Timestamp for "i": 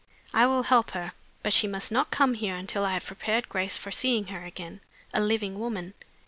0.33-0.47, 2.83-2.93